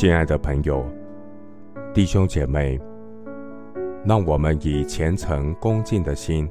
[0.00, 0.82] 亲爱的朋友、
[1.92, 2.80] 弟兄姐妹，
[4.02, 6.50] 让我们以虔诚恭敬的心，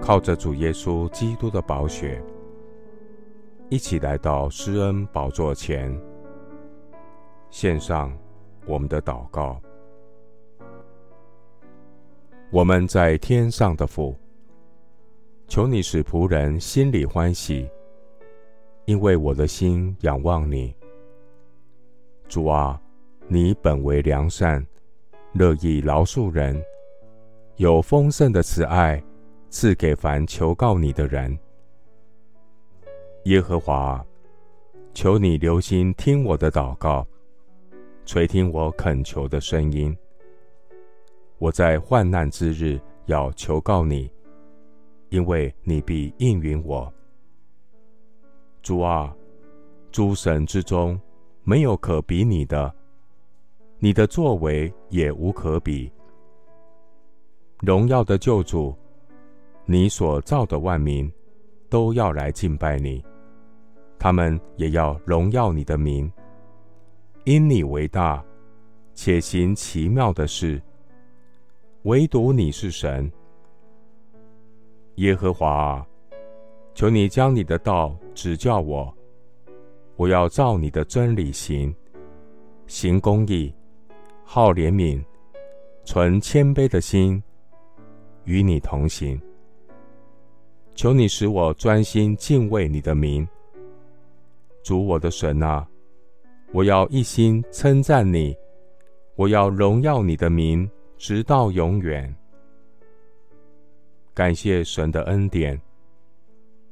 [0.00, 2.22] 靠着主耶稣基督的宝血，
[3.70, 5.92] 一起来到施恩宝座前，
[7.50, 8.16] 献上
[8.66, 9.60] 我们的祷告。
[12.52, 14.14] 我们在天上的父，
[15.48, 17.68] 求你使仆人心里欢喜，
[18.84, 20.72] 因为我的心仰望你。
[22.32, 22.80] 主啊，
[23.28, 24.66] 你本为良善，
[25.34, 26.58] 乐意饶恕人，
[27.56, 29.04] 有丰盛的慈爱
[29.50, 31.38] 赐给凡求告你的人。
[33.24, 34.02] 耶和华，
[34.94, 37.06] 求你留心听我的祷告，
[38.06, 39.94] 垂听我恳求的声音。
[41.36, 44.10] 我在患难之日要求告你，
[45.10, 46.90] 因为你必应允我。
[48.62, 49.14] 主啊，
[49.90, 50.98] 诸神之中，
[51.44, 52.72] 没有可比拟的，
[53.78, 55.90] 你的作为也无可比。
[57.58, 58.72] 荣耀的救主，
[59.64, 61.10] 你所造的万民
[61.68, 63.04] 都要来敬拜你，
[63.98, 66.10] 他们也要荣耀你的名，
[67.24, 68.24] 因你为大，
[68.94, 70.62] 且行奇妙的事。
[71.82, 73.10] 唯独你是神，
[74.96, 75.86] 耶和华啊，
[76.74, 78.94] 求你将你的道指教我。
[79.96, 81.74] 我要照你的真理行，
[82.66, 83.54] 行公义，
[84.24, 85.02] 好怜悯，
[85.84, 87.22] 存谦卑的心，
[88.24, 89.20] 与你同行。
[90.74, 93.28] 求你使我专心敬畏你的名，
[94.62, 95.68] 主我的神啊，
[96.52, 98.34] 我要一心称赞你，
[99.16, 102.12] 我要荣耀你的名，直到永远。
[104.14, 105.60] 感谢神的恩典，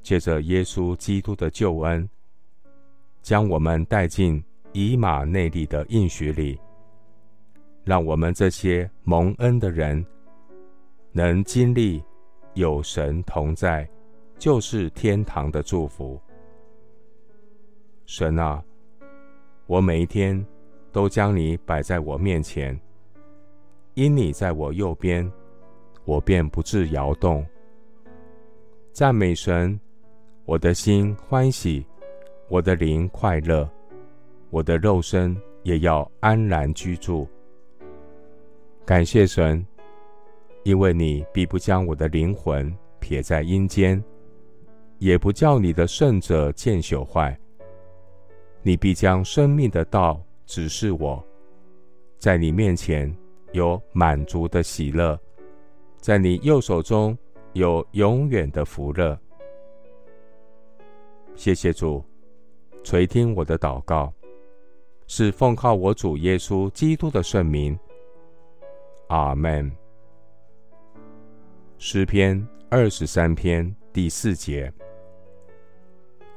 [0.03, 2.09] 借着耶稣基督的救恩。
[3.23, 6.59] 将我们带进以马内利的应许里，
[7.85, 10.05] 让我们这些蒙恩的人，
[11.13, 12.03] 能经历
[12.55, 13.89] 有神同在，
[14.39, 16.21] 就是天堂的祝福。
[18.07, 18.63] 神啊，
[19.67, 20.45] 我每一天
[20.91, 22.79] 都将你摆在我面前，
[23.95, 25.31] 因你在我右边，
[26.05, 27.47] 我便不致摇动。
[28.93, 29.79] 赞美神，
[30.45, 31.87] 我的心欢喜。
[32.51, 33.71] 我的灵快乐，
[34.51, 37.25] 我的肉身也要安然居住。
[38.85, 39.65] 感谢神，
[40.65, 44.03] 因为你必不将我的灵魂撇在阴间，
[44.99, 47.39] 也不叫你的圣者见朽坏。
[48.63, 51.25] 你必将生命的道指示我，
[52.19, 53.17] 在你面前
[53.53, 55.17] 有满足的喜乐，
[55.99, 57.17] 在你右手中
[57.53, 59.17] 有永远的福乐。
[61.37, 62.05] 谢谢主。
[62.83, 64.13] 垂听我的祷告，
[65.07, 67.79] 是奉靠我主耶稣基督的圣名。
[69.09, 69.71] 阿门。
[71.79, 74.73] 诗篇二十三篇第四节：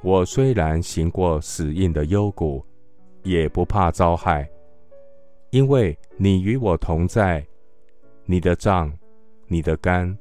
[0.02, 2.66] 我虽然行过死荫的幽谷，
[3.24, 4.50] 也不怕遭害，
[5.52, 7.46] 因为你与我同在，
[8.25, 8.92] 你的杖、
[9.48, 10.18] 你的竿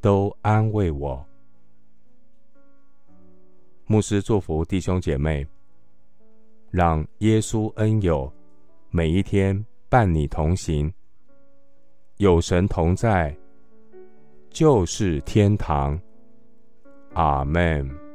[0.00, 1.24] 都安慰我。
[3.88, 5.46] 牧师祝福弟兄姐妹，
[6.72, 8.32] 让耶稣恩友
[8.90, 10.92] 每一天伴你同行，
[12.16, 13.36] 有神同在，
[14.50, 15.96] 就是天堂。
[17.14, 18.05] 阿门。